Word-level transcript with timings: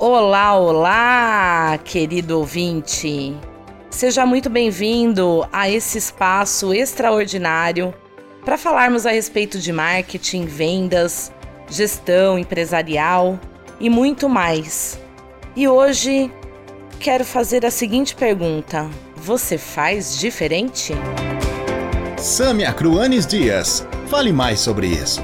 Olá, 0.00 0.56
olá, 0.56 1.76
querido 1.84 2.38
ouvinte! 2.38 3.36
Seja 3.90 4.24
muito 4.24 4.48
bem-vindo 4.48 5.44
a 5.52 5.68
esse 5.68 5.98
espaço 5.98 6.72
extraordinário 6.72 7.92
para 8.44 8.56
falarmos 8.56 9.06
a 9.06 9.10
respeito 9.10 9.58
de 9.58 9.72
marketing, 9.72 10.44
vendas, 10.44 11.32
gestão 11.68 12.38
empresarial 12.38 13.40
e 13.80 13.90
muito 13.90 14.28
mais. 14.28 15.00
E 15.56 15.66
hoje 15.66 16.30
quero 17.00 17.24
fazer 17.24 17.66
a 17.66 17.70
seguinte 17.70 18.14
pergunta: 18.14 18.88
Você 19.16 19.58
faz 19.58 20.16
diferente? 20.16 20.94
Samia 22.16 22.72
Cruanes 22.72 23.26
Dias, 23.26 23.84
fale 24.06 24.32
mais 24.32 24.60
sobre 24.60 24.86
isso. 24.86 25.20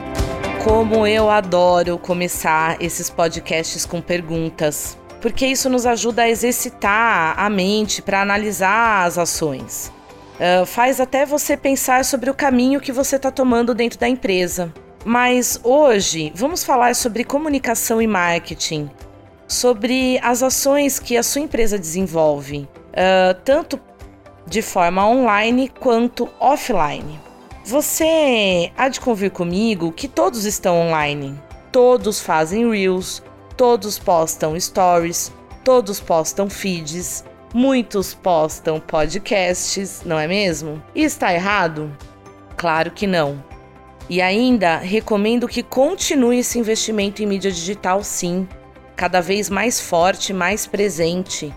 Como 0.65 1.07
eu 1.07 1.29
adoro 1.29 1.99
começar 1.99 2.81
esses 2.81 3.11
podcasts 3.11 3.85
com 3.85 4.01
perguntas, 4.01 4.97
porque 5.21 5.47
isso 5.47 5.69
nos 5.69 5.85
ajuda 5.85 6.23
a 6.23 6.31
exercitar 6.31 7.39
a 7.39 7.51
mente 7.51 8.01
para 8.01 8.23
analisar 8.23 9.05
as 9.05 9.19
ações. 9.19 9.93
Uh, 10.37 10.65
faz 10.65 11.01
até 11.01 11.27
você 11.27 11.55
pensar 11.55 12.03
sobre 12.03 12.31
o 12.31 12.35
caminho 12.35 12.81
que 12.81 12.93
você 12.93 13.17
está 13.17 13.31
tomando 13.31 13.75
dentro 13.75 13.99
da 13.99 14.09
empresa. 14.09 14.73
Mas 15.05 15.61
hoje 15.63 16.33
vamos 16.35 16.65
falar 16.65 16.95
sobre 16.95 17.25
comunicação 17.25 18.01
e 18.01 18.07
marketing, 18.07 18.91
sobre 19.47 20.19
as 20.23 20.43
ações 20.43 20.99
que 20.99 21.15
a 21.19 21.23
sua 21.23 21.43
empresa 21.43 21.79
desenvolve, 21.79 22.67
uh, 22.89 23.35
tanto 23.45 23.79
de 24.47 24.63
forma 24.63 25.07
online 25.07 25.69
quanto 25.69 26.27
offline. 26.41 27.24
Você 27.67 28.71
há 28.77 28.91
de 28.91 29.01
convir 29.01 29.31
comigo 29.31 29.91
que 29.91 30.07
todos 30.07 30.45
estão 30.45 30.77
online. 30.77 31.35
Todos 31.73 32.21
fazem 32.21 32.71
reels, 32.71 33.23
todos 33.57 33.99
postam 33.99 34.61
stories, 34.61 35.33
todos 35.65 35.99
postam 35.99 36.51
feeds, 36.51 37.25
muitos 37.55 38.13
postam 38.13 38.79
podcasts, 38.79 40.03
não 40.05 40.19
é 40.19 40.29
mesmo? 40.29 40.83
E 40.95 41.05
está 41.05 41.33
errado? 41.33 41.91
Claro 42.55 42.91
que 42.91 43.07
não. 43.07 43.43
E 44.11 44.21
ainda 44.21 44.77
recomendo 44.77 45.49
que 45.49 45.63
continue 45.63 46.41
esse 46.41 46.59
investimento 46.59 47.23
em 47.23 47.27
mídia 47.27 47.51
digital, 47.51 48.05
sim, 48.05 48.47
cada 48.95 49.23
vez 49.23 49.49
mais 49.49 49.81
forte, 49.81 50.35
mais 50.35 50.67
presente. 50.67 51.53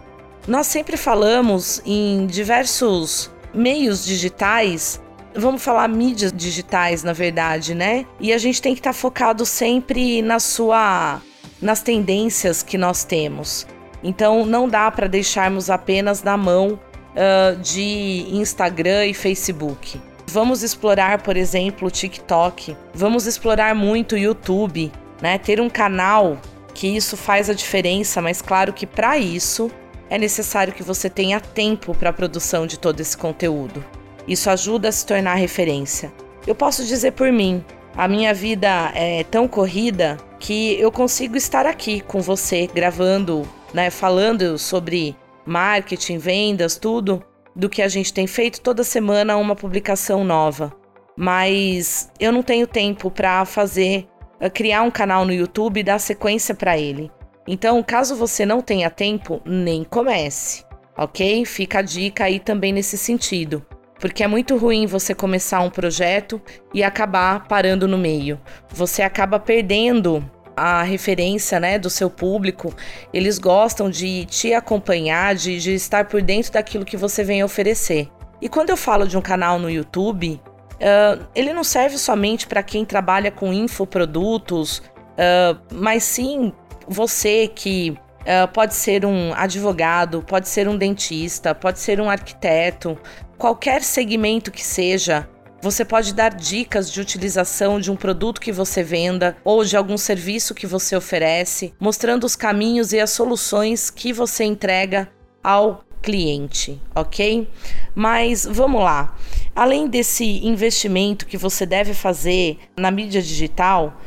Nós 0.48 0.68
sempre 0.68 0.96
falamos 0.96 1.82
em 1.86 2.26
diversos 2.28 3.30
meios 3.54 4.06
digitais 4.06 5.02
vamos 5.38 5.64
falar 5.64 5.88
mídias 5.88 6.34
digitais, 6.34 7.04
na 7.04 7.14
verdade, 7.14 7.76
né? 7.76 8.06
E 8.20 8.34
a 8.34 8.38
gente 8.38 8.62
tem 8.62 8.74
que 8.74 8.80
estar 8.80 8.92
tá 8.92 8.98
focado 8.98 9.46
sempre 9.46 10.22
na 10.22 10.40
sua 10.40 11.22
nas 11.62 11.82
tendências 11.82 12.62
que 12.62 12.78
nós 12.78 13.04
temos. 13.04 13.66
Então 14.04 14.46
não 14.46 14.68
dá 14.68 14.92
para 14.92 15.08
deixarmos 15.08 15.70
apenas 15.70 16.22
na 16.24 16.38
mão 16.38 16.80
uh, 17.14 17.56
de 17.58 18.28
Instagram 18.32 19.06
e 19.06 19.14
Facebook. 19.14 20.00
Vamos 20.28 20.62
explorar, 20.62 21.22
por 21.22 21.38
exemplo, 21.38 21.88
o 21.88 21.92
TikTok. 21.92 22.76
Vamos 22.94 23.26
explorar 23.26 23.74
muito 23.74 24.16
o 24.16 24.18
YouTube, 24.18 24.92
né? 25.22 25.38
Ter 25.38 25.62
um 25.62 25.70
canal 25.70 26.38
que 26.74 26.88
isso 26.88 27.18
faz 27.18 27.50
a 27.50 27.54
diferença, 27.54 28.22
mas 28.22 28.42
claro 28.42 28.72
que 28.72 28.86
para 28.86 29.18
isso 29.18 29.72
é 30.10 30.18
necessário 30.18 30.74
que 30.74 30.84
você 30.84 31.10
tenha 31.10 31.40
tempo 31.40 31.96
para 31.96 32.12
a 32.12 32.14
produção 32.14 32.68
de 32.68 32.78
todo 32.78 33.00
esse 33.00 33.18
conteúdo. 33.18 33.84
Isso 34.28 34.50
ajuda 34.50 34.90
a 34.90 34.92
se 34.92 35.06
tornar 35.06 35.36
referência. 35.36 36.12
Eu 36.46 36.54
posso 36.54 36.86
dizer 36.86 37.14
por 37.14 37.32
mim, 37.32 37.64
a 37.96 38.08
minha 38.08 38.34
vida 38.34 38.92
é 38.94 39.24
tão 39.24 39.48
corrida 39.48 40.18
que 40.40 40.80
eu 40.80 40.92
consigo 40.92 41.36
estar 41.36 41.66
aqui 41.66 42.02
com 42.02 42.22
você 42.22 42.68
gravando, 42.68 43.48
né, 43.74 43.90
falando 43.90 44.58
sobre 44.58 45.16
marketing, 45.46 46.18
vendas, 46.18 46.76
tudo 46.76 47.24
do 47.56 47.70
que 47.70 47.82
a 47.82 47.88
gente 47.88 48.14
tem 48.14 48.28
feito 48.28 48.62
toda 48.62 48.84
semana 48.84 49.38
uma 49.38 49.56
publicação 49.56 50.24
nova. 50.24 50.72
Mas 51.16 52.12
eu 52.20 52.32
não 52.32 52.44
tenho 52.44 52.68
tempo 52.68 53.10
para 53.10 53.44
fazer 53.46 54.08
eh, 54.40 54.50
criar 54.50 54.84
um 54.84 54.92
canal 54.92 55.26
no 55.26 55.34
YouTube 55.34 55.80
e 55.80 55.84
dar 55.84 55.98
sequência 55.98 56.54
para 56.54 56.78
ele. 56.78 57.10
Então, 57.48 57.82
caso 57.82 58.16
você 58.16 58.46
não 58.46 58.62
tenha 58.62 58.92
tempo, 58.92 59.42
nem 59.44 59.84
comece, 59.84 60.64
ok? 60.96 61.46
Fica 61.46 61.80
a 61.80 61.82
dica 61.82 62.26
aí 62.26 62.40
também 62.40 62.72
nesse 62.72 62.98
sentido 62.98 63.66
porque 64.00 64.24
é 64.24 64.28
muito 64.28 64.58
ruim 64.58 64.86
você 64.86 65.14
começar 65.14 65.62
um 65.62 65.70
projeto 65.70 66.42
e 66.74 66.84
acabar 66.84 67.48
parando 67.48 67.88
no 67.88 67.98
meio. 67.98 68.40
Você 68.70 69.02
acaba 69.02 69.40
perdendo 69.40 70.24
a 70.56 70.82
referência 70.82 71.60
né, 71.60 71.78
do 71.78 71.90
seu 71.90 72.10
público, 72.10 72.74
eles 73.14 73.38
gostam 73.38 73.92
de 73.92 74.26
te 74.26 74.56
acompanhar, 74.56 75.36
de, 75.36 75.60
de 75.60 75.76
estar 75.76 76.06
por 76.06 76.20
dentro 76.20 76.52
daquilo 76.52 76.84
que 76.84 76.98
você 76.98 77.24
vem 77.24 77.44
oferecer. 77.44 78.10
E 78.42 78.50
quando 78.50 78.72
eu 78.72 78.78
falo 78.78 79.08
de 79.08 79.16
um 79.16 79.22
canal 79.22 79.60
no 79.60 79.70
YouTube, 79.70 80.42
uh, 80.74 81.24
ele 81.36 81.54
não 81.54 81.64
serve 81.64 82.00
somente 82.00 82.48
para 82.48 82.64
quem 82.64 82.84
trabalha 82.84 83.30
com 83.30 83.54
infoprodutos, 83.54 84.80
uh, 84.80 85.60
mas 85.72 86.04
sim 86.04 86.52
você 86.88 87.48
que 87.48 87.92
uh, 88.22 88.48
pode 88.52 88.74
ser 88.74 89.06
um 89.06 89.34
advogado, 89.36 90.24
pode 90.24 90.50
ser 90.50 90.68
um 90.68 90.76
dentista, 90.78 91.54
pode 91.54 91.80
ser 91.80 92.02
um 92.02 92.10
arquiteto, 92.10 92.98
qualquer 93.38 93.84
segmento 93.84 94.52
que 94.52 94.64
seja, 94.64 95.30
você 95.62 95.84
pode 95.84 96.14
dar 96.14 96.34
dicas 96.34 96.92
de 96.92 97.02
utilização 97.02 97.80
de 97.80 97.92
um 97.92 97.96
produto 97.96 98.42
que 98.42 98.52
você 98.52 98.84
venda 98.84 99.38
ou 99.44 99.64
de 99.64 99.76
algum 99.76 99.98
serviço 99.98 100.54
que 100.54 100.68
você 100.68 100.96
oferece, 100.96 101.74
mostrando 101.80 102.26
os 102.26 102.36
caminhos 102.36 102.94
e 102.94 103.00
as 103.00 103.12
soluções 103.12 103.90
que 103.90 104.14
você 104.14 104.44
entrega 104.44 105.10
ao 105.44 105.84
cliente, 106.02 106.80
ok? 106.96 107.48
Mas 107.96 108.46
vamos 108.46 108.82
lá. 108.82 109.16
Além 109.56 109.88
desse 109.88 110.46
investimento 110.46 111.26
que 111.26 111.38
você 111.38 111.66
deve 111.66 111.94
fazer 111.94 112.60
na 112.78 112.92
mídia 112.92 113.22
digital, 113.22 114.00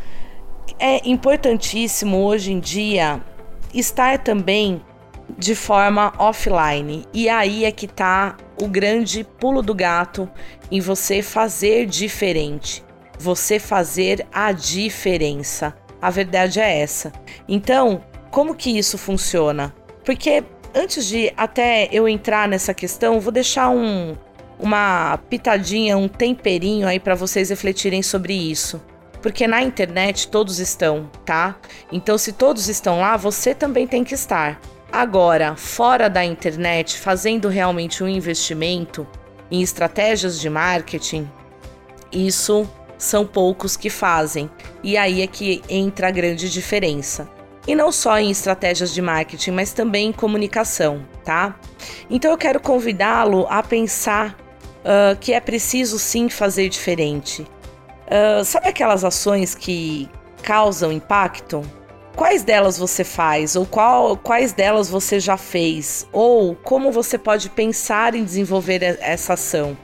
é 0.78 1.08
importantíssimo 1.08 2.18
hoje 2.18 2.52
em 2.52 2.60
dia 2.60 3.20
estar 3.74 4.18
também 4.18 4.80
de 5.36 5.54
forma 5.54 6.12
offline. 6.18 7.04
E 7.12 7.28
aí 7.28 7.64
é 7.64 7.72
que 7.72 7.86
tá 7.86 8.36
o 8.60 8.68
grande 8.68 9.24
pulo 9.24 9.62
do 9.62 9.74
gato 9.74 10.28
em 10.70 10.80
você 10.80 11.22
fazer 11.22 11.86
diferente, 11.86 12.84
você 13.18 13.58
fazer 13.58 14.26
a 14.32 14.52
diferença. 14.52 15.74
A 16.00 16.10
verdade 16.10 16.60
é 16.60 16.80
essa. 16.80 17.12
Então, 17.48 18.04
como 18.30 18.54
que 18.54 18.78
isso 18.78 18.96
funciona? 18.96 19.74
Porque 20.04 20.44
antes 20.74 21.06
de 21.06 21.32
até 21.36 21.88
eu 21.90 22.08
entrar 22.08 22.48
nessa 22.48 22.72
questão, 22.72 23.20
vou 23.20 23.32
deixar 23.32 23.70
um, 23.70 24.14
uma 24.58 25.18
pitadinha, 25.28 25.96
um 25.96 26.08
temperinho 26.08 26.86
aí 26.86 27.00
para 27.00 27.14
vocês 27.14 27.50
refletirem 27.50 28.02
sobre 28.02 28.34
isso. 28.34 28.80
Porque 29.20 29.46
na 29.46 29.62
internet 29.62 30.28
todos 30.28 30.58
estão, 30.58 31.10
tá? 31.26 31.56
Então, 31.92 32.16
se 32.16 32.32
todos 32.32 32.68
estão 32.68 33.00
lá, 33.00 33.16
você 33.16 33.54
também 33.54 33.86
tem 33.86 34.02
que 34.02 34.14
estar. 34.14 34.58
Agora, 34.92 35.54
fora 35.54 36.10
da 36.10 36.24
internet, 36.24 36.98
fazendo 36.98 37.48
realmente 37.48 38.02
um 38.02 38.08
investimento 38.08 39.06
em 39.50 39.62
estratégias 39.62 40.40
de 40.40 40.50
marketing, 40.50 41.30
isso 42.12 42.68
são 42.98 43.24
poucos 43.24 43.76
que 43.76 43.88
fazem. 43.88 44.50
E 44.82 44.96
aí 44.96 45.22
é 45.22 45.26
que 45.26 45.62
entra 45.68 46.08
a 46.08 46.10
grande 46.10 46.50
diferença. 46.50 47.28
E 47.66 47.74
não 47.74 47.92
só 47.92 48.18
em 48.18 48.30
estratégias 48.30 48.92
de 48.92 49.00
marketing, 49.00 49.52
mas 49.52 49.72
também 49.72 50.08
em 50.08 50.12
comunicação, 50.12 51.06
tá? 51.24 51.54
Então 52.08 52.30
eu 52.30 52.38
quero 52.38 52.58
convidá-lo 52.58 53.46
a 53.48 53.62
pensar 53.62 54.36
uh, 54.80 55.16
que 55.20 55.32
é 55.32 55.40
preciso 55.40 55.98
sim 55.98 56.28
fazer 56.28 56.68
diferente. 56.68 57.42
Uh, 58.06 58.44
sabe 58.44 58.68
aquelas 58.68 59.04
ações 59.04 59.54
que 59.54 60.08
causam 60.42 60.90
impacto? 60.90 61.62
Quais 62.14 62.42
delas 62.42 62.76
você 62.76 63.04
faz? 63.04 63.56
Ou 63.56 63.64
qual, 63.64 64.16
quais 64.16 64.52
delas 64.52 64.88
você 64.88 65.18
já 65.18 65.36
fez? 65.36 66.06
Ou 66.12 66.54
como 66.54 66.90
você 66.90 67.16
pode 67.16 67.48
pensar 67.48 68.14
em 68.14 68.24
desenvolver 68.24 68.82
essa 69.00 69.34
ação? 69.34 69.76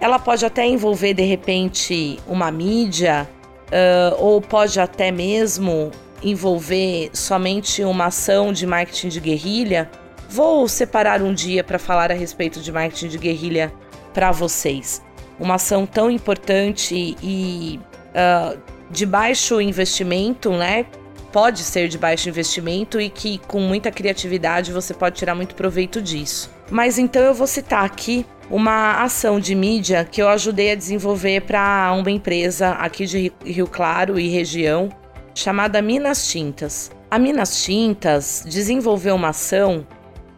Ela 0.00 0.18
pode 0.18 0.44
até 0.44 0.66
envolver, 0.66 1.14
de 1.14 1.22
repente, 1.22 2.18
uma 2.26 2.50
mídia, 2.50 3.28
uh, 3.68 4.22
ou 4.22 4.40
pode 4.40 4.78
até 4.78 5.10
mesmo 5.10 5.90
envolver 6.22 7.10
somente 7.12 7.82
uma 7.84 8.06
ação 8.06 8.52
de 8.52 8.66
marketing 8.66 9.08
de 9.08 9.20
guerrilha. 9.20 9.90
Vou 10.28 10.66
separar 10.68 11.22
um 11.22 11.32
dia 11.32 11.62
para 11.62 11.78
falar 11.78 12.10
a 12.10 12.14
respeito 12.14 12.60
de 12.60 12.72
marketing 12.72 13.08
de 13.08 13.18
guerrilha 13.18 13.72
para 14.12 14.30
vocês. 14.30 15.02
Uma 15.38 15.56
ação 15.56 15.86
tão 15.86 16.10
importante 16.10 17.16
e 17.22 17.80
uh, 18.10 18.58
de 18.90 19.04
baixo 19.04 19.60
investimento, 19.60 20.50
né? 20.52 20.86
Pode 21.34 21.64
ser 21.64 21.88
de 21.88 21.98
baixo 21.98 22.28
investimento 22.28 23.00
e 23.00 23.10
que 23.10 23.38
com 23.38 23.58
muita 23.58 23.90
criatividade 23.90 24.72
você 24.72 24.94
pode 24.94 25.16
tirar 25.16 25.34
muito 25.34 25.56
proveito 25.56 26.00
disso. 26.00 26.48
Mas 26.70 26.96
então 26.96 27.20
eu 27.20 27.34
vou 27.34 27.48
citar 27.48 27.84
aqui 27.84 28.24
uma 28.48 29.02
ação 29.02 29.40
de 29.40 29.52
mídia 29.52 30.04
que 30.04 30.22
eu 30.22 30.28
ajudei 30.28 30.70
a 30.70 30.74
desenvolver 30.76 31.40
para 31.40 31.92
uma 31.98 32.08
empresa 32.08 32.70
aqui 32.74 33.04
de 33.04 33.32
Rio 33.44 33.66
Claro 33.66 34.16
e 34.16 34.28
região 34.28 34.88
chamada 35.34 35.82
Minas 35.82 36.28
Tintas. 36.28 36.92
a 37.10 37.18
Minas 37.18 37.64
Tintas 37.64 38.44
desenvolveu 38.48 39.16
uma 39.16 39.30
ação 39.30 39.84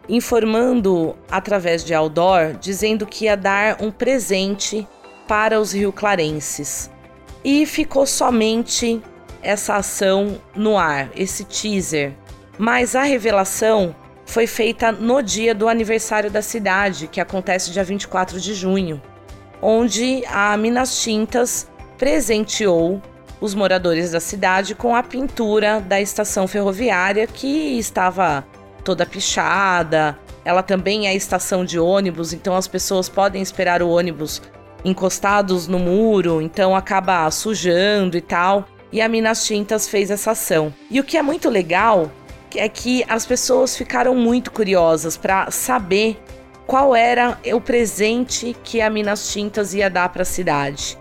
informando 0.09 1.15
através 1.29 1.85
de 1.85 1.93
outdoor, 1.93 2.55
dizendo 2.59 3.05
que 3.05 3.25
ia 3.25 3.37
dar 3.37 3.83
um 3.83 3.91
presente 3.91 4.87
para 5.27 5.59
os 5.59 5.73
rio-clarenses. 5.73 6.89
E 7.43 7.67
ficou 7.67 8.07
somente 8.07 8.99
essa 9.47 9.77
ação 9.77 10.41
no 10.53 10.77
ar, 10.77 11.09
esse 11.15 11.45
teaser. 11.45 12.13
Mas 12.57 12.97
a 12.97 13.03
revelação 13.03 13.95
foi 14.25 14.45
feita 14.45 14.91
no 14.91 15.21
dia 15.21 15.55
do 15.55 15.69
aniversário 15.69 16.29
da 16.29 16.41
cidade, 16.41 17.07
que 17.07 17.21
acontece 17.21 17.71
dia 17.71 17.83
24 17.83 18.41
de 18.41 18.53
junho, 18.53 19.01
onde 19.61 20.21
a 20.25 20.57
Minas 20.57 21.01
Tintas 21.01 21.65
presenteou 21.97 23.01
os 23.39 23.55
moradores 23.55 24.11
da 24.11 24.19
cidade 24.19 24.75
com 24.75 24.93
a 24.93 25.01
pintura 25.01 25.79
da 25.79 26.01
estação 26.01 26.45
ferroviária 26.45 27.25
que 27.25 27.79
estava 27.79 28.45
toda 28.83 29.05
pichada. 29.05 30.19
Ela 30.43 30.61
também 30.61 31.07
é 31.07 31.15
estação 31.15 31.63
de 31.63 31.79
ônibus, 31.79 32.33
então 32.33 32.53
as 32.53 32.67
pessoas 32.67 33.07
podem 33.07 33.41
esperar 33.41 33.81
o 33.81 33.89
ônibus 33.89 34.41
encostados 34.83 35.69
no 35.69 35.79
muro, 35.79 36.41
então 36.41 36.75
acaba 36.75 37.31
sujando 37.31 38.17
e 38.17 38.21
tal. 38.21 38.67
E 38.91 39.01
a 39.01 39.09
Minas 39.09 39.45
Tintas 39.45 39.87
fez 39.87 40.09
essa 40.09 40.31
ação. 40.31 40.73
E 40.89 40.99
o 40.99 41.03
que 41.03 41.17
é 41.17 41.21
muito 41.21 41.49
legal 41.49 42.11
é 42.55 42.67
que 42.69 43.03
as 43.07 43.25
pessoas 43.25 43.75
ficaram 43.75 44.15
muito 44.15 44.51
curiosas 44.51 45.17
para 45.17 45.51
saber 45.51 46.19
qual 46.65 46.95
era 46.95 47.37
o 47.53 47.61
presente 47.61 48.55
que 48.63 48.81
a 48.81 48.89
Minas 48.89 49.31
Tintas 49.31 49.73
ia 49.73 49.89
dar 49.89 50.09
para 50.09 50.21
a 50.21 50.25
cidade. 50.25 50.97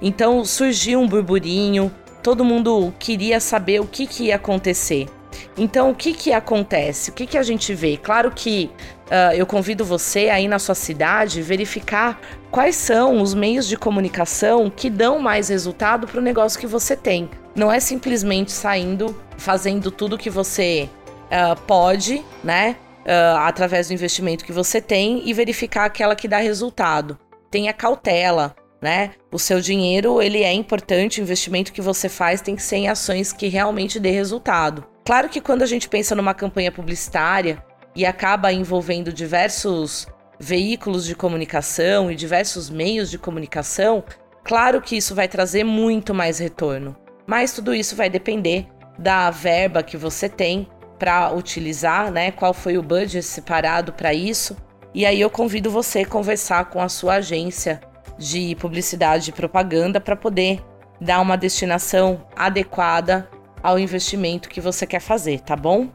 Então 0.00 0.44
surgiu 0.44 1.00
um 1.00 1.08
burburinho, 1.08 1.94
todo 2.22 2.44
mundo 2.44 2.94
queria 2.98 3.40
saber 3.40 3.80
o 3.80 3.86
que, 3.86 4.06
que 4.06 4.24
ia 4.24 4.36
acontecer. 4.36 5.08
Então, 5.56 5.90
o 5.90 5.94
que 5.94 6.12
que 6.12 6.32
acontece? 6.32 7.10
O 7.10 7.12
que 7.12 7.26
que 7.26 7.38
a 7.38 7.42
gente 7.42 7.74
vê? 7.74 7.96
Claro 7.96 8.30
que 8.30 8.70
uh, 9.10 9.34
eu 9.34 9.46
convido 9.46 9.84
você 9.84 10.30
aí 10.30 10.46
na 10.46 10.58
sua 10.58 10.74
cidade 10.74 11.42
verificar 11.42 12.20
quais 12.50 12.76
são 12.76 13.20
os 13.20 13.34
meios 13.34 13.66
de 13.66 13.76
comunicação 13.76 14.70
que 14.70 14.88
dão 14.88 15.18
mais 15.18 15.48
resultado 15.48 16.06
para 16.06 16.18
o 16.18 16.22
negócio 16.22 16.58
que 16.58 16.66
você 16.66 16.96
tem. 16.96 17.28
Não 17.54 17.70
é 17.70 17.80
simplesmente 17.80 18.52
saindo, 18.52 19.14
fazendo 19.36 19.90
tudo 19.90 20.16
que 20.16 20.30
você 20.30 20.88
uh, 21.26 21.60
pode, 21.62 22.24
né? 22.42 22.76
Uh, 23.00 23.38
através 23.38 23.88
do 23.88 23.94
investimento 23.94 24.44
que 24.44 24.52
você 24.52 24.80
tem 24.80 25.22
e 25.28 25.32
verificar 25.32 25.86
aquela 25.86 26.14
que 26.14 26.28
dá 26.28 26.38
resultado. 26.38 27.18
Tenha 27.50 27.72
cautela, 27.72 28.54
né? 28.80 29.12
O 29.32 29.38
seu 29.38 29.60
dinheiro, 29.60 30.22
ele 30.22 30.42
é 30.42 30.52
importante, 30.52 31.20
o 31.20 31.22
investimento 31.22 31.72
que 31.72 31.80
você 31.80 32.08
faz 32.08 32.40
tem 32.40 32.54
que 32.54 32.62
ser 32.62 32.76
em 32.76 32.88
ações 32.88 33.32
que 33.32 33.48
realmente 33.48 33.98
dê 33.98 34.10
resultado. 34.10 34.84
Claro 35.04 35.28
que 35.28 35.40
quando 35.40 35.62
a 35.62 35.66
gente 35.66 35.88
pensa 35.88 36.14
numa 36.14 36.34
campanha 36.34 36.70
publicitária 36.70 37.64
e 37.94 38.06
acaba 38.06 38.52
envolvendo 38.52 39.12
diversos 39.12 40.06
veículos 40.38 41.04
de 41.04 41.14
comunicação 41.14 42.10
e 42.10 42.16
diversos 42.16 42.70
meios 42.70 43.10
de 43.10 43.18
comunicação, 43.18 44.02
claro 44.42 44.80
que 44.80 44.96
isso 44.96 45.14
vai 45.14 45.28
trazer 45.28 45.64
muito 45.64 46.14
mais 46.14 46.38
retorno. 46.38 46.96
Mas 47.26 47.52
tudo 47.52 47.74
isso 47.74 47.94
vai 47.94 48.08
depender 48.08 48.66
da 48.98 49.30
verba 49.30 49.82
que 49.82 49.96
você 49.96 50.28
tem 50.28 50.66
para 50.98 51.32
utilizar, 51.32 52.10
né? 52.10 52.30
Qual 52.30 52.52
foi 52.52 52.76
o 52.76 52.82
budget 52.82 53.22
separado 53.22 53.92
para 53.92 54.12
isso? 54.12 54.56
E 54.92 55.06
aí 55.06 55.20
eu 55.20 55.30
convido 55.30 55.70
você 55.70 56.00
a 56.00 56.06
conversar 56.06 56.66
com 56.66 56.80
a 56.80 56.88
sua 56.88 57.14
agência 57.14 57.80
de 58.18 58.54
publicidade 58.56 59.30
e 59.30 59.32
propaganda 59.32 60.00
para 60.00 60.16
poder 60.16 60.62
dar 61.00 61.20
uma 61.20 61.36
destinação 61.36 62.26
adequada 62.36 63.30
ao 63.62 63.78
investimento 63.78 64.48
que 64.48 64.60
você 64.60 64.86
quer 64.86 65.00
fazer, 65.00 65.40
tá 65.40 65.56
bom? 65.56 65.88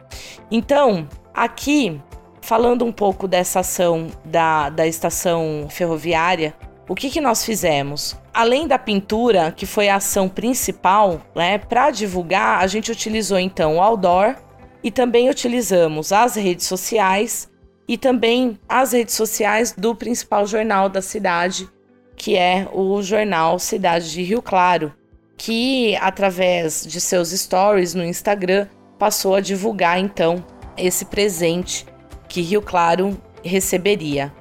Então, 0.49 1.07
aqui, 1.35 2.01
falando 2.41 2.85
um 2.85 2.91
pouco 2.91 3.27
dessa 3.27 3.59
ação 3.59 4.07
da, 4.23 4.69
da 4.69 4.87
estação 4.87 5.67
ferroviária, 5.69 6.55
o 6.87 6.95
que, 6.95 7.09
que 7.09 7.19
nós 7.19 7.43
fizemos? 7.43 8.15
Além 8.33 8.67
da 8.67 8.77
pintura, 8.77 9.51
que 9.51 9.65
foi 9.65 9.89
a 9.89 9.95
ação 9.95 10.29
principal, 10.29 11.21
né, 11.35 11.57
para 11.57 11.89
divulgar, 11.89 12.59
a 12.59 12.67
gente 12.67 12.91
utilizou 12.91 13.39
então 13.39 13.77
o 13.77 13.81
outdoor 13.81 14.35
e 14.83 14.91
também 14.91 15.29
utilizamos 15.29 16.11
as 16.11 16.35
redes 16.35 16.67
sociais 16.67 17.49
e 17.87 17.97
também 17.97 18.59
as 18.69 18.91
redes 18.91 19.15
sociais 19.15 19.73
do 19.75 19.95
principal 19.95 20.45
jornal 20.45 20.87
da 20.87 21.01
cidade, 21.01 21.67
que 22.15 22.35
é 22.35 22.67
o 22.71 23.01
jornal 23.01 23.57
Cidade 23.59 24.11
de 24.11 24.21
Rio 24.21 24.41
Claro, 24.41 24.93
que 25.37 25.95
através 25.97 26.85
de 26.85 27.01
seus 27.01 27.31
stories 27.31 27.93
no 27.93 28.03
Instagram 28.03 28.67
passou 28.97 29.35
a 29.35 29.41
divulgar 29.41 29.99
então 29.99 30.43
esse 30.77 31.05
presente 31.05 31.85
que 32.27 32.41
Rio 32.41 32.61
Claro 32.61 33.17
receberia. 33.43 34.33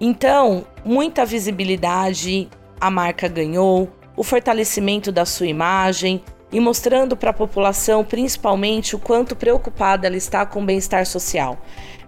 Então, 0.00 0.64
muita 0.84 1.24
visibilidade 1.24 2.48
a 2.80 2.90
marca 2.90 3.28
ganhou, 3.28 3.88
o 4.16 4.22
fortalecimento 4.22 5.12
da 5.12 5.24
sua 5.24 5.46
imagem 5.46 6.22
e 6.50 6.58
mostrando 6.58 7.16
para 7.16 7.30
a 7.30 7.34
população, 7.34 8.04
principalmente, 8.04 8.96
o 8.96 8.98
quanto 8.98 9.36
preocupada 9.36 10.06
ela 10.06 10.16
está 10.16 10.44
com 10.46 10.62
o 10.62 10.64
bem-estar 10.64 11.06
social, 11.06 11.58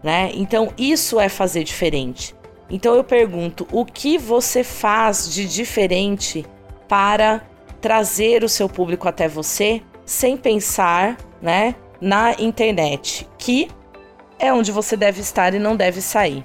né? 0.03 0.31
Então, 0.35 0.73
isso 0.79 1.21
é 1.21 1.29
fazer 1.29 1.63
diferente. 1.63 2.35
Então 2.73 2.95
eu 2.95 3.05
pergunto, 3.05 3.69
o 3.71 3.85
que 3.85 4.17
você 4.17 4.65
faz 4.65 5.31
de 5.33 5.45
diferente 5.47 6.45
para 6.89 7.43
trazer 7.83 8.43
o 8.43 8.49
seu 8.49 8.67
público 8.67 9.07
até 9.07 9.29
você 9.29 9.83
sem 10.07 10.39
pensar, 10.39 11.19
né, 11.41 11.75
na 12.03 12.35
internet, 12.41 13.29
que 13.39 13.71
é 14.37 14.53
onde 14.53 14.73
você 14.73 14.97
deve 14.97 15.21
estar 15.21 15.55
e 15.55 15.61
não 15.61 15.77
deve 15.77 16.01
sair. 16.01 16.45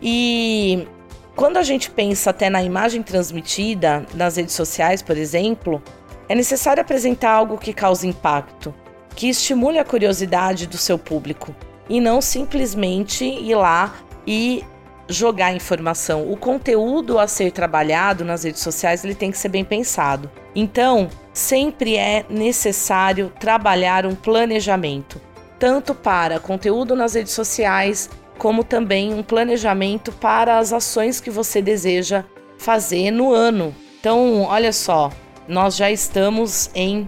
E 0.00 0.86
quando 1.34 1.56
a 1.56 1.64
gente 1.64 1.90
pensa 1.90 2.30
até 2.30 2.48
na 2.48 2.62
imagem 2.62 3.02
transmitida 3.02 4.06
nas 4.14 4.36
redes 4.36 4.54
sociais, 4.54 5.02
por 5.02 5.16
exemplo, 5.16 5.82
é 6.28 6.34
necessário 6.36 6.80
apresentar 6.80 7.32
algo 7.32 7.58
que 7.58 7.72
cause 7.72 8.06
impacto, 8.06 8.72
que 9.16 9.28
estimule 9.28 9.80
a 9.80 9.84
curiosidade 9.84 10.68
do 10.68 10.78
seu 10.78 10.96
público 10.96 11.52
e 11.88 12.00
não 12.00 12.20
simplesmente 12.20 13.24
ir 13.24 13.56
lá 13.56 13.96
e 14.24 14.64
jogar 15.08 15.52
informação. 15.52 16.30
O 16.30 16.36
conteúdo 16.36 17.18
a 17.18 17.26
ser 17.26 17.50
trabalhado 17.50 18.24
nas 18.24 18.44
redes 18.44 18.62
sociais 18.62 19.04
ele 19.04 19.14
tem 19.16 19.32
que 19.32 19.38
ser 19.38 19.48
bem 19.48 19.64
pensado. 19.64 20.30
Então, 20.54 21.10
sempre 21.34 21.96
é 21.96 22.24
necessário 22.30 23.30
trabalhar 23.38 24.06
um 24.06 24.14
planejamento, 24.14 25.20
tanto 25.58 25.94
para 25.94 26.40
conteúdo 26.40 26.96
nas 26.96 27.12
redes 27.12 27.32
sociais, 27.32 28.08
como 28.38 28.64
também 28.64 29.12
um 29.12 29.22
planejamento 29.22 30.10
para 30.12 30.58
as 30.58 30.72
ações 30.72 31.20
que 31.20 31.30
você 31.30 31.60
deseja 31.60 32.24
fazer 32.56 33.10
no 33.10 33.32
ano. 33.32 33.74
Então, 34.00 34.44
olha 34.44 34.72
só, 34.72 35.10
nós 35.46 35.76
já 35.76 35.90
estamos 35.90 36.70
em 36.74 37.06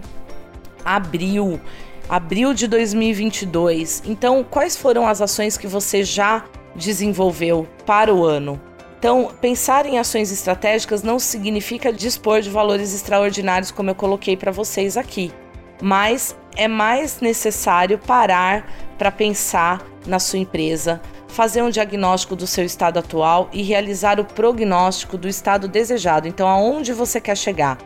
abril, 0.85 1.59
abril 2.07 2.53
de 2.53 2.67
2022. 2.67 4.03
Então, 4.05 4.43
quais 4.43 4.77
foram 4.77 5.07
as 5.07 5.21
ações 5.21 5.57
que 5.57 5.67
você 5.67 6.03
já 6.03 6.43
desenvolveu 6.77 7.67
para 7.85 8.13
o 8.13 8.23
ano. 8.23 8.61
Então, 8.99 9.31
pensar 9.39 9.85
em 9.85 9.99
ações 9.99 10.31
estratégicas 10.31 11.03
não 11.03 11.19
significa 11.19 11.93
dispor 11.93 12.41
de 12.41 12.49
valores 12.49 12.95
extraordinários, 12.95 13.69
como 13.69 13.91
eu 13.91 13.95
coloquei 13.95 14.35
para 14.35 14.51
vocês 14.51 14.97
aqui, 14.97 15.31
mas 15.81 16.35
é 16.55 16.67
mais 16.67 17.21
necessário 17.21 17.99
parar 17.99 18.67
para 18.97 19.11
pensar 19.11 19.85
na 20.07 20.17
sua 20.17 20.39
empresa, 20.39 20.99
fazer 21.27 21.61
um 21.61 21.69
diagnóstico 21.69 22.35
do 22.35 22.47
seu 22.47 22.65
estado 22.65 22.97
atual 22.97 23.49
e 23.53 23.61
realizar 23.61 24.19
o 24.19 24.25
prognóstico 24.25 25.15
do 25.15 25.27
estado 25.27 25.67
desejado. 25.67 26.27
Então, 26.27 26.47
aonde 26.47 26.91
você 26.91 27.21
quer 27.21 27.37
chegar? 27.37 27.77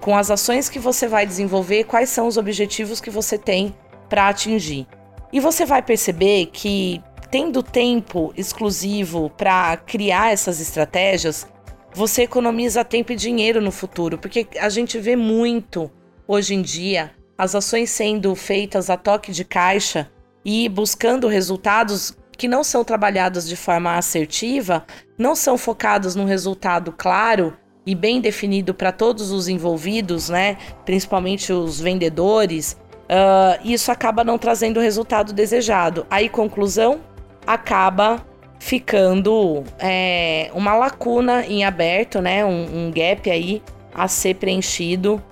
Com 0.00 0.16
as 0.16 0.30
ações 0.30 0.68
que 0.68 0.78
você 0.78 1.08
vai 1.08 1.26
desenvolver, 1.26 1.84
quais 1.84 2.08
são 2.10 2.28
os 2.28 2.36
objetivos 2.36 3.00
que 3.00 3.10
você 3.10 3.36
tem 3.36 3.74
para 4.08 4.28
atingir? 4.28 4.86
E 5.32 5.40
você 5.40 5.64
vai 5.64 5.82
perceber 5.82 6.46
que 6.46 7.02
tendo 7.30 7.62
tempo 7.62 8.32
exclusivo 8.36 9.30
para 9.30 9.76
criar 9.76 10.32
essas 10.32 10.60
estratégias, 10.60 11.46
você 11.92 12.22
economiza 12.22 12.84
tempo 12.84 13.12
e 13.12 13.16
dinheiro 13.16 13.60
no 13.60 13.70
futuro, 13.70 14.18
porque 14.18 14.46
a 14.58 14.68
gente 14.68 14.98
vê 14.98 15.16
muito 15.16 15.90
hoje 16.26 16.54
em 16.54 16.62
dia 16.62 17.12
as 17.36 17.54
ações 17.54 17.90
sendo 17.90 18.34
feitas 18.34 18.90
a 18.90 18.96
toque 18.96 19.32
de 19.32 19.44
caixa 19.44 20.10
e 20.44 20.68
buscando 20.68 21.26
resultados 21.26 22.16
que 22.36 22.48
não 22.48 22.64
são 22.64 22.84
trabalhados 22.84 23.46
de 23.46 23.56
forma 23.56 23.96
assertiva, 23.96 24.84
não 25.18 25.34
são 25.34 25.58
focados 25.58 26.14
no 26.14 26.24
resultado 26.24 26.92
claro 26.92 27.56
e 27.84 27.94
bem 27.94 28.20
definido 28.20 28.72
para 28.72 28.92
todos 28.92 29.30
os 29.30 29.48
envolvidos, 29.48 30.28
né? 30.28 30.56
Principalmente 30.84 31.52
os 31.52 31.80
vendedores. 31.80 32.76
Uh, 33.10 33.60
isso 33.64 33.90
acaba 33.90 34.22
não 34.22 34.38
trazendo 34.38 34.78
o 34.78 34.82
resultado 34.82 35.32
desejado. 35.32 36.06
Aí, 36.08 36.28
conclusão: 36.28 37.00
acaba 37.46 38.24
ficando 38.58 39.64
é, 39.78 40.50
uma 40.54 40.74
lacuna 40.74 41.44
em 41.46 41.64
aberto, 41.64 42.20
né? 42.20 42.44
Um, 42.44 42.86
um 42.86 42.90
gap 42.90 43.30
aí 43.30 43.62
a 43.94 44.06
ser 44.06 44.34
preenchido 44.36 45.22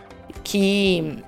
que 0.43 1.19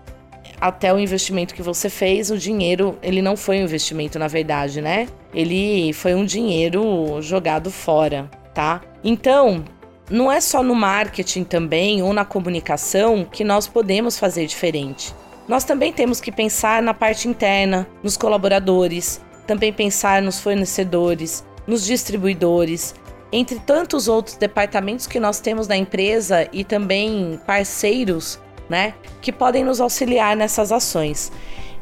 até 0.60 0.92
o 0.92 0.98
investimento 0.98 1.54
que 1.54 1.62
você 1.62 1.88
fez, 1.88 2.30
o 2.30 2.36
dinheiro, 2.36 2.98
ele 3.02 3.22
não 3.22 3.36
foi 3.36 3.60
um 3.60 3.64
investimento 3.64 4.18
na 4.18 4.28
verdade, 4.28 4.80
né? 4.80 5.08
Ele 5.32 5.92
foi 5.92 6.14
um 6.14 6.24
dinheiro 6.24 7.20
jogado 7.22 7.70
fora, 7.70 8.30
tá? 8.52 8.80
Então, 9.02 9.64
não 10.10 10.30
é 10.30 10.40
só 10.40 10.62
no 10.62 10.74
marketing 10.74 11.44
também 11.44 12.02
ou 12.02 12.12
na 12.12 12.24
comunicação 12.24 13.24
que 13.24 13.44
nós 13.44 13.66
podemos 13.68 14.18
fazer 14.18 14.46
diferente. 14.46 15.14
Nós 15.48 15.64
também 15.64 15.92
temos 15.92 16.20
que 16.20 16.30
pensar 16.30 16.82
na 16.82 16.92
parte 16.92 17.26
interna, 17.26 17.86
nos 18.02 18.16
colaboradores, 18.16 19.20
também 19.50 19.72
pensar 19.72 20.22
nos 20.22 20.38
fornecedores, 20.38 21.44
nos 21.66 21.84
distribuidores, 21.84 22.94
entre 23.32 23.58
tantos 23.58 24.06
outros 24.06 24.36
departamentos 24.36 25.08
que 25.08 25.18
nós 25.18 25.40
temos 25.40 25.66
na 25.66 25.76
empresa 25.76 26.48
e 26.52 26.62
também 26.62 27.40
parceiros, 27.44 28.38
né, 28.68 28.94
que 29.20 29.32
podem 29.32 29.64
nos 29.64 29.80
auxiliar 29.80 30.36
nessas 30.36 30.70
ações. 30.70 31.32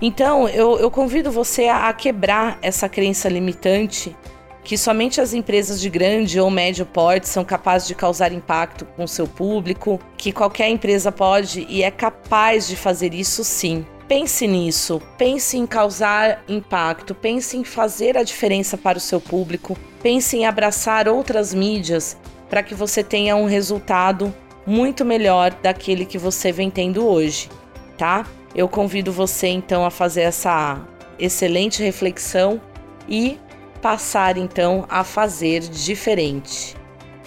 Então, 0.01 0.49
eu, 0.49 0.79
eu 0.79 0.91
convido 0.91 1.31
você 1.31 1.67
a, 1.67 1.91
a 1.91 1.93
quebrar 1.93 2.59
essa 2.63 2.89
crença 2.89 3.29
limitante 3.29 4.17
que 4.65 4.79
somente 4.79 5.21
as 5.21 5.35
empresas 5.35 5.79
de 5.79 5.91
grande 5.91 6.41
ou 6.41 6.51
médio 6.51 6.87
porte 6.87 7.29
são 7.29 7.45
capazes 7.45 7.87
de 7.87 7.95
causar 7.95 8.33
impacto 8.33 8.87
com 8.97 9.07
seu 9.07 9.27
público, 9.27 10.01
que 10.17 10.33
qualquer 10.33 10.71
empresa 10.71 11.13
pode 11.13 11.67
e 11.69 11.83
é 11.83 11.91
capaz 11.91 12.67
de 12.67 12.77
fazer 12.77 13.13
isso 13.13 13.45
sim. 13.45 13.85
Pense 14.09 14.47
nisso, 14.47 15.03
pense 15.19 15.59
em 15.59 15.67
causar 15.67 16.43
impacto, 16.49 17.15
pense 17.15 17.59
em 17.59 17.63
fazer 17.63 18.17
a 18.17 18.23
diferença 18.23 18.79
para 18.79 18.97
o 18.97 19.01
seu 19.01 19.21
público, 19.21 19.77
pense 20.03 20.35
em 20.35 20.47
abraçar 20.47 21.07
outras 21.07 21.53
mídias 21.53 22.17
para 22.49 22.63
que 22.63 22.75
você 22.75 23.05
tenha 23.05 23.37
um 23.37 23.45
resultado 23.45 24.35
muito 24.67 25.05
melhor 25.05 25.53
daquele 25.63 26.07
que 26.07 26.17
você 26.17 26.51
vem 26.51 26.71
tendo 26.71 27.07
hoje, 27.07 27.51
tá? 27.99 28.25
Eu 28.55 28.67
convido 28.67 29.13
você 29.13 29.49
então 29.49 29.85
a 29.85 29.91
fazer 29.91 30.23
essa 30.23 30.81
excelente 31.19 31.83
reflexão 31.83 32.59
e 33.07 33.39
passar 33.83 34.39
então 34.39 34.87
a 34.89 35.05
fazer 35.05 35.61
diferente. 35.61 36.75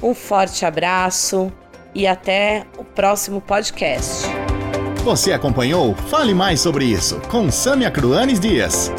Um 0.01 0.15
forte 0.15 0.65
abraço 0.65 1.53
e 1.93 2.07
até 2.07 2.65
o 2.75 2.83
próximo 2.83 3.39
podcast. 3.39 4.40
Você 5.03 5.33
acompanhou 5.33 5.95
Fale 5.95 6.33
Mais 6.33 6.59
sobre 6.59 6.85
isso 6.85 7.19
com 7.27 7.51
Samia 7.51 7.89
Cruanes 7.89 8.39
Dias. 8.39 8.91